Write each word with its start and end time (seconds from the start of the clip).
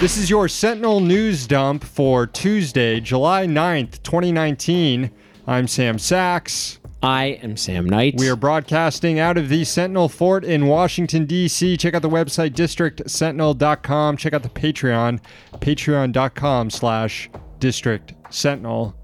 This 0.00 0.16
is 0.16 0.30
your 0.30 0.48
Sentinel 0.48 1.00
News 1.00 1.46
Dump 1.46 1.84
for 1.84 2.26
Tuesday, 2.26 3.00
July 3.00 3.46
9th, 3.46 4.02
2019. 4.02 5.10
I'm 5.46 5.68
Sam 5.68 5.98
Sachs. 5.98 6.80
I 7.02 7.38
am 7.42 7.58
Sam 7.58 7.84
Knight. 7.84 8.14
We 8.16 8.30
are 8.30 8.34
broadcasting 8.34 9.18
out 9.18 9.36
of 9.36 9.50
the 9.50 9.62
Sentinel 9.62 10.08
Fort 10.08 10.42
in 10.42 10.68
Washington, 10.68 11.26
D.C. 11.26 11.76
Check 11.76 11.92
out 11.92 12.00
the 12.00 12.08
website, 12.08 12.52
districtsentinel.com. 12.52 14.16
Check 14.16 14.32
out 14.32 14.42
the 14.42 14.48
Patreon, 14.48 15.20
patreon.com 15.56 16.70
slash 16.70 17.28
districtsentinel. 17.58 18.94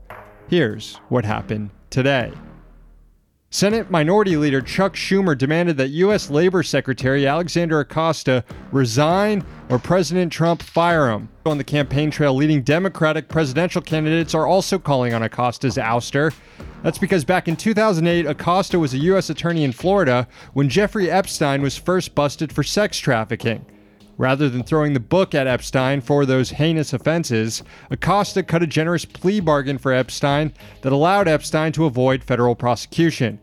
Here's 0.48 0.96
what 1.10 1.26
happened 1.26 1.72
today. 1.90 2.32
Senate 3.50 3.90
Minority 3.90 4.36
Leader 4.36 4.60
Chuck 4.60 4.94
Schumer 4.94 5.38
demanded 5.38 5.76
that 5.76 5.88
U.S. 5.90 6.30
Labor 6.30 6.64
Secretary 6.64 7.26
Alexander 7.28 7.78
Acosta 7.78 8.44
resign 8.72 9.44
or 9.68 9.78
President 9.78 10.32
Trump 10.32 10.60
fire 10.60 11.10
him. 11.10 11.28
On 11.46 11.56
the 11.56 11.64
campaign 11.64 12.10
trail, 12.10 12.34
leading 12.34 12.62
Democratic 12.62 13.28
presidential 13.28 13.80
candidates 13.80 14.34
are 14.34 14.46
also 14.46 14.80
calling 14.80 15.14
on 15.14 15.22
Acosta's 15.22 15.76
ouster. 15.76 16.34
That's 16.82 16.98
because 16.98 17.24
back 17.24 17.46
in 17.46 17.56
2008, 17.56 18.26
Acosta 18.26 18.80
was 18.80 18.94
a 18.94 18.98
U.S. 18.98 19.30
attorney 19.30 19.62
in 19.62 19.72
Florida 19.72 20.26
when 20.52 20.68
Jeffrey 20.68 21.08
Epstein 21.08 21.62
was 21.62 21.76
first 21.76 22.16
busted 22.16 22.52
for 22.52 22.64
sex 22.64 22.98
trafficking. 22.98 23.64
Rather 24.18 24.48
than 24.48 24.62
throwing 24.62 24.94
the 24.94 25.00
book 25.00 25.34
at 25.34 25.46
Epstein 25.46 26.00
for 26.00 26.24
those 26.24 26.50
heinous 26.50 26.92
offenses, 26.92 27.62
Acosta 27.90 28.42
cut 28.42 28.62
a 28.62 28.66
generous 28.66 29.04
plea 29.04 29.40
bargain 29.40 29.76
for 29.76 29.92
Epstein 29.92 30.52
that 30.82 30.92
allowed 30.92 31.28
Epstein 31.28 31.72
to 31.72 31.84
avoid 31.84 32.24
federal 32.24 32.54
prosecution. 32.54 33.38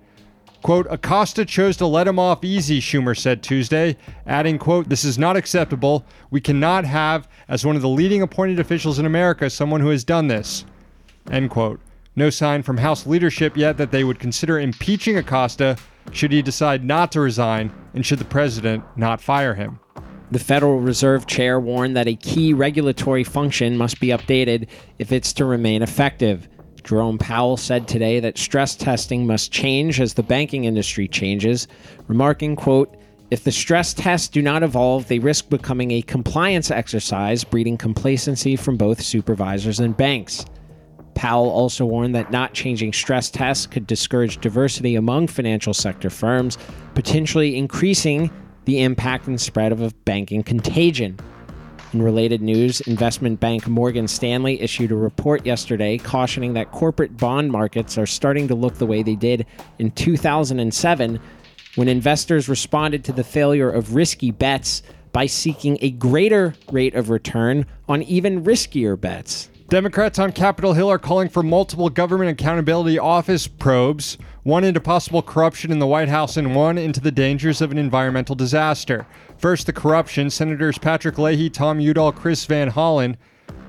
Quote, 0.64 0.88
Acosta 0.90 1.44
chose 1.46 1.76
to 1.78 1.86
let 1.86 2.08
him 2.08 2.18
off 2.18 2.44
easy, 2.44 2.80
Schumer 2.80 3.18
said 3.18 3.44
Tuesday, 3.44 3.98
adding, 4.26 4.58
quote, 4.58 4.88
this 4.88 5.04
is 5.04 5.20
not 5.20 5.36
acceptable. 5.36 6.06
We 6.32 6.40
cannot 6.40 6.86
have, 6.86 7.28
as 7.50 7.66
one 7.66 7.76
of 7.76 7.82
the 7.82 7.90
leading 7.90 8.22
appointed 8.22 8.60
officials 8.60 8.98
in 8.98 9.06
America, 9.06 9.50
someone 9.50 9.82
who 9.82 9.90
has 9.90 10.06
done 10.06 10.28
this. 10.28 10.64
End 11.30 11.50
quote. 11.50 11.82
No 12.16 12.30
sign 12.30 12.64
from 12.64 12.78
House 12.78 13.06
leadership 13.06 13.58
yet 13.58 13.78
that 13.78 13.92
they 13.92 14.04
would 14.04 14.20
consider 14.20 14.60
impeaching 14.60 15.18
Acosta 15.18 15.78
should 16.12 16.32
he 16.32 16.42
decide 16.42 16.84
not 16.86 17.12
to 17.12 17.20
resign 17.20 17.72
and 17.94 18.06
should 18.06 18.20
the 18.20 18.26
president 18.26 18.84
not 18.96 19.20
fire 19.20 19.56
him. 19.56 19.80
The 20.34 20.40
Federal 20.40 20.80
Reserve 20.80 21.28
Chair 21.28 21.60
warned 21.60 21.96
that 21.96 22.08
a 22.08 22.16
key 22.16 22.56
regulatory 22.56 23.24
function 23.24 23.78
must 23.78 24.00
be 24.00 24.08
updated 24.08 24.68
if 24.98 25.12
it's 25.12 25.32
to 25.34 25.46
remain 25.46 25.84
effective. 25.84 26.50
Jerome 26.84 27.20
Powell 27.20 27.56
said 27.56 27.88
today 27.88 28.20
that 28.20 28.40
stress 28.40 28.76
testing 28.76 29.28
must 29.28 29.52
change 29.52 30.02
as 30.02 30.16
the 30.16 30.24
banking 30.24 30.64
industry 30.64 31.08
changes, 31.08 31.68
remarking, 32.08 32.56
quote, 32.56 32.98
if 33.30 33.44
the 33.44 33.52
stress 33.52 33.94
tests 33.94 34.28
do 34.28 34.42
not 34.42 34.64
evolve, 34.64 35.08
they 35.08 35.20
risk 35.20 35.50
becoming 35.50 35.92
a 35.92 36.02
compliance 36.02 36.72
exercise, 36.72 37.44
breeding 37.44 37.78
complacency 37.78 38.56
from 38.56 38.76
both 38.76 39.04
supervisors 39.04 39.80
and 39.80 39.96
banks. 39.96 40.46
Powell 41.14 41.52
also 41.52 41.86
warned 41.86 42.16
that 42.16 42.32
not 42.32 42.56
changing 42.56 42.94
stress 42.94 43.30
tests 43.30 43.68
could 43.68 43.86
discourage 43.86 44.42
diversity 44.42 44.96
among 44.96 45.28
financial 45.28 45.76
sector 45.76 46.10
firms, 46.10 46.58
potentially 46.96 47.56
increasing 47.56 48.32
the 48.66 48.82
impact 48.82 49.28
and 49.28 49.40
spread 49.40 49.72
of 49.72 49.82
a 49.82 49.92
banking 50.06 50.44
contagion. 50.44 51.20
In 51.94 52.02
related 52.02 52.42
news, 52.42 52.82
investment 52.82 53.40
bank 53.40 53.68
Morgan 53.68 54.08
Stanley 54.08 54.60
issued 54.60 54.92
a 54.92 54.96
report 54.96 55.46
yesterday 55.46 56.00
cautioning 56.00 56.54
that 56.54 56.72
corporate 56.72 57.18
bond 57.18 57.52
markets 57.52 57.98
are 58.00 58.08
starting 58.08 58.48
to 58.48 58.56
look 58.56 58.76
the 58.76 58.88
way 58.88 59.04
they 59.04 59.16
did 59.16 59.46
in 59.78 59.92
2007 59.92 61.20
when 61.76 61.88
investors 61.88 62.50
responded 62.50 63.04
to 63.04 63.12
the 63.12 63.24
failure 63.24 63.70
of 63.70 63.94
risky 63.94 64.32
bets 64.32 64.82
by 65.12 65.28
seeking 65.28 65.78
a 65.82 65.92
greater 65.92 66.56
rate 66.72 66.96
of 66.96 67.10
return 67.12 67.66
on 67.88 68.02
even 68.04 68.44
riskier 68.44 69.00
bets. 69.00 69.50
Democrats 69.74 70.20
on 70.20 70.32
Capitol 70.32 70.74
Hill 70.74 70.88
are 70.88 71.00
calling 71.00 71.30
for 71.30 71.42
multiple 71.42 71.90
government 71.90 72.30
accountability 72.30 73.00
office 73.00 73.48
probes, 73.48 74.20
one 74.44 74.64
into 74.64 74.80
possible 74.80 75.24
corruption 75.24 75.72
in 75.72 75.80
the 75.80 75.88
White 75.88 76.10
House 76.10 76.38
and 76.38 76.56
one 76.56 76.78
into 76.78 77.02
the 77.02 77.12
dangers 77.12 77.60
of 77.60 77.72
an 77.72 77.80
environmental 77.80 78.36
disaster. 78.36 79.08
First, 79.36 79.66
the 79.66 79.74
corruption. 79.74 80.30
Senators 80.30 80.78
Patrick 80.78 81.18
Leahy, 81.18 81.50
Tom 81.50 81.80
Udall, 81.80 82.12
Chris 82.12 82.46
Van 82.46 82.70
Hollen. 82.70 83.16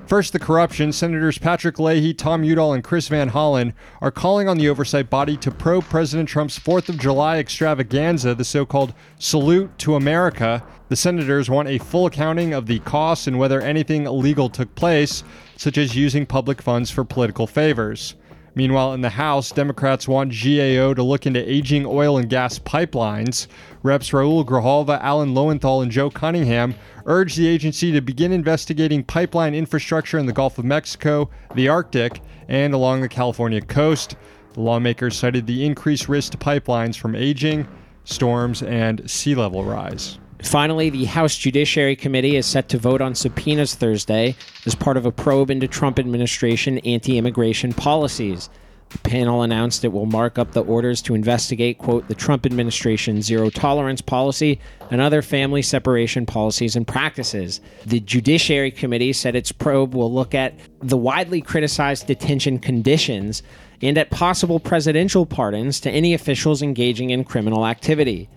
First, 0.05 0.31
the 0.33 0.37
corruption. 0.37 0.91
Senators 0.91 1.39
Patrick 1.39 1.79
Leahy, 1.79 2.13
Tom 2.13 2.43
Udall, 2.43 2.73
and 2.73 2.83
Chris 2.83 3.07
Van 3.07 3.31
Hollen 3.31 3.73
are 3.99 4.11
calling 4.11 4.47
on 4.47 4.59
the 4.59 4.69
oversight 4.69 5.09
body 5.09 5.35
to 5.37 5.49
probe 5.49 5.85
President 5.85 6.29
Trump's 6.29 6.59
4th 6.59 6.87
of 6.87 6.99
July 6.99 7.39
extravaganza, 7.39 8.35
the 8.35 8.45
so 8.45 8.63
called 8.63 8.93
Salute 9.17 9.75
to 9.79 9.95
America. 9.95 10.63
The 10.87 10.95
senators 10.95 11.49
want 11.49 11.67
a 11.67 11.79
full 11.79 12.05
accounting 12.05 12.53
of 12.53 12.67
the 12.67 12.77
costs 12.77 13.25
and 13.25 13.39
whether 13.39 13.59
anything 13.59 14.05
illegal 14.05 14.49
took 14.49 14.75
place, 14.75 15.23
such 15.57 15.77
as 15.77 15.95
using 15.95 16.25
public 16.25 16.61
funds 16.61 16.91
for 16.91 17.03
political 17.03 17.47
favors. 17.47 18.15
Meanwhile, 18.57 18.93
in 18.93 19.01
the 19.01 19.09
House, 19.09 19.51
Democrats 19.51 20.07
want 20.07 20.31
GAO 20.31 20.93
to 20.93 21.03
look 21.03 21.25
into 21.25 21.51
aging 21.51 21.85
oil 21.85 22.17
and 22.17 22.29
gas 22.29 22.57
pipelines. 22.57 23.47
Reps 23.83 24.11
Raul 24.11 24.45
Grijalva, 24.45 24.97
Alan 25.01 25.33
Lowenthal, 25.33 25.81
and 25.81 25.91
Joe 25.91 26.09
Cunningham 26.09 26.73
urge 27.05 27.35
the 27.35 27.47
agency 27.47 27.91
to 27.91 27.99
begin 27.99 28.31
investigating 28.31 29.03
pipeline 29.03 29.53
infrastructure 29.53 30.17
in 30.17 30.25
the 30.25 30.33
Gulf 30.33 30.57
of 30.57 30.63
Mexico, 30.63 31.29
the 31.53 31.67
Arctic, 31.67 32.21
and 32.47 32.73
along 32.73 33.01
the 33.01 33.09
California 33.09 33.59
coast. 33.59 34.15
The 34.53 34.61
lawmakers 34.61 35.17
cited 35.17 35.45
the 35.45 35.65
increased 35.65 36.07
risk 36.07 36.31
to 36.31 36.37
pipelines 36.37 36.97
from 36.97 37.13
aging, 37.13 37.67
storms, 38.05 38.63
and 38.63 39.09
sea 39.09 39.35
level 39.35 39.65
rise. 39.65 40.17
Finally, 40.45 40.91
the 40.91 41.05
House 41.05 41.35
Judiciary 41.35 41.95
Committee 41.95 42.35
is 42.35 42.45
set 42.45 42.69
to 42.69 42.77
vote 42.77 43.01
on 43.01 43.15
subpoenas 43.15 43.73
Thursday 43.73 44.35
as 44.67 44.75
part 44.75 44.95
of 44.95 45.05
a 45.05 45.11
probe 45.11 45.49
into 45.49 45.67
Trump 45.67 45.97
administration 45.97 46.77
anti 46.79 47.17
immigration 47.17 47.73
policies. 47.73 48.49
The 48.89 48.99
panel 48.99 49.41
announced 49.41 49.83
it 49.83 49.91
will 49.91 50.05
mark 50.05 50.37
up 50.37 50.51
the 50.51 50.63
orders 50.63 51.01
to 51.01 51.15
investigate, 51.15 51.79
quote, 51.79 52.07
the 52.07 52.13
Trump 52.13 52.45
administration's 52.45 53.25
zero 53.25 53.49
tolerance 53.49 54.01
policy 54.01 54.59
and 54.91 55.01
other 55.01 55.23
family 55.23 55.63
separation 55.63 56.27
policies 56.27 56.75
and 56.75 56.87
practices. 56.87 57.59
The 57.87 57.99
Judiciary 57.99 58.69
Committee 58.69 59.13
said 59.13 59.35
its 59.35 59.51
probe 59.51 59.95
will 59.95 60.13
look 60.13 60.35
at 60.35 60.53
the 60.79 60.95
widely 60.95 61.41
criticized 61.41 62.05
detention 62.05 62.59
conditions 62.59 63.41
and 63.81 63.97
at 63.97 64.11
possible 64.11 64.59
presidential 64.59 65.25
pardons 65.25 65.79
to 65.81 65.91
any 65.91 66.13
officials 66.13 66.61
engaging 66.61 67.09
in 67.09 67.23
criminal 67.23 67.65
activity. 67.65 68.29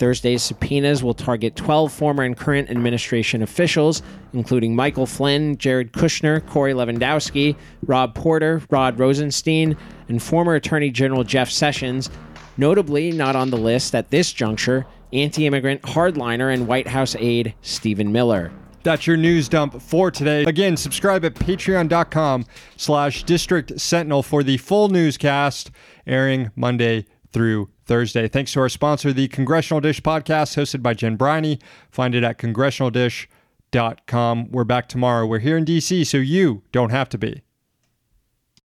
Thursday's 0.00 0.42
subpoenas 0.42 1.04
will 1.04 1.12
target 1.12 1.54
12 1.56 1.92
former 1.92 2.22
and 2.22 2.34
current 2.34 2.70
administration 2.70 3.42
officials, 3.42 4.00
including 4.32 4.74
Michael 4.74 5.04
Flynn, 5.04 5.58
Jared 5.58 5.92
Kushner, 5.92 6.44
Corey 6.46 6.72
Lewandowski, 6.72 7.54
Rob 7.84 8.14
Porter, 8.14 8.62
Rod 8.70 8.98
Rosenstein, 8.98 9.76
and 10.08 10.22
former 10.22 10.54
Attorney 10.54 10.90
General 10.90 11.22
Jeff 11.22 11.50
Sessions. 11.50 12.08
Notably, 12.56 13.12
not 13.12 13.36
on 13.36 13.50
the 13.50 13.58
list 13.58 13.94
at 13.94 14.10
this 14.10 14.32
juncture, 14.32 14.86
anti 15.12 15.46
immigrant 15.46 15.82
hardliner 15.82 16.52
and 16.52 16.66
White 16.66 16.88
House 16.88 17.14
aide 17.16 17.54
Stephen 17.60 18.10
Miller. 18.10 18.50
That's 18.82 19.06
your 19.06 19.18
news 19.18 19.50
dump 19.50 19.82
for 19.82 20.10
today. 20.10 20.44
Again, 20.44 20.78
subscribe 20.78 21.26
at 21.26 21.34
patreon.com 21.34 22.46
slash 22.78 23.24
district 23.24 23.78
sentinel 23.78 24.22
for 24.22 24.42
the 24.42 24.56
full 24.56 24.88
newscast 24.88 25.70
airing 26.06 26.50
Monday 26.56 27.04
through 27.32 27.68
Thursday. 27.90 28.26
Thanks 28.28 28.52
to 28.52 28.60
our 28.60 28.68
sponsor, 28.68 29.12
the 29.12 29.26
Congressional 29.26 29.80
Dish 29.80 30.00
podcast, 30.00 30.56
hosted 30.56 30.80
by 30.80 30.94
Jen 30.94 31.16
Briney. 31.16 31.58
Find 31.90 32.14
it 32.14 32.22
at 32.22 32.38
congressionaldish.com. 32.38 34.52
We're 34.52 34.62
back 34.62 34.88
tomorrow. 34.88 35.26
We're 35.26 35.40
here 35.40 35.56
in 35.56 35.64
DC, 35.64 36.06
so 36.06 36.18
you 36.18 36.62
don't 36.70 36.90
have 36.90 37.08
to 37.08 37.18
be. 37.18 37.42